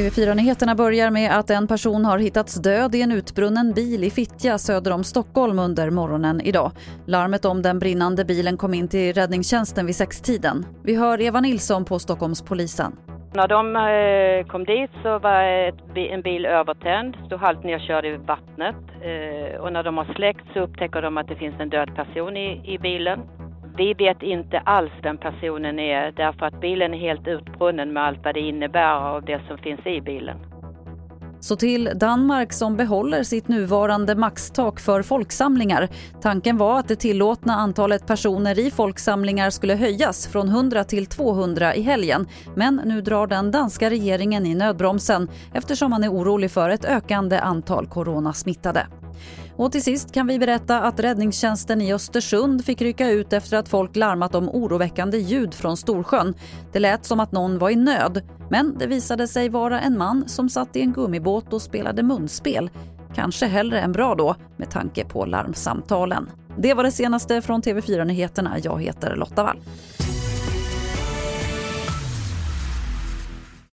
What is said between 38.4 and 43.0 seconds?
i folksamlingar skulle höjas från 100 till 200 i helgen. Men nu